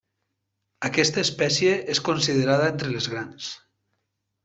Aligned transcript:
Aquesta 0.89 1.21
espècie 1.27 1.75
és 1.97 2.03
considerada 2.09 2.73
entre 2.73 2.93
les 2.97 3.15
grans. 3.15 3.55